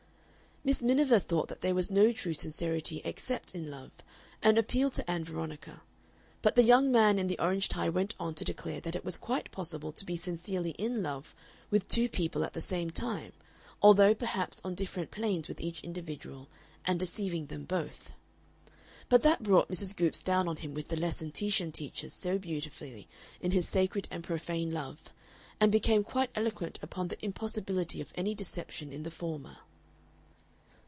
[0.63, 3.89] Miss Miniver thought that there was no true sincerity except in love,
[4.43, 5.81] and appealed to Ann Veronica,
[6.43, 9.17] but the young man in the orange tie went on to declare that it was
[9.17, 11.33] quite possible to be sincerely in love
[11.71, 13.33] with two people at the same time,
[13.81, 16.47] although perhaps on different planes with each individual,
[16.85, 18.11] and deceiving them both.
[19.09, 19.95] But that brought Mrs.
[19.95, 23.07] Goopes down on him with the lesson Titian teaches so beautifully
[23.39, 25.05] in his "Sacred and Profane Love,"
[25.59, 29.57] and became quite eloquent upon the impossibility of any deception in the former.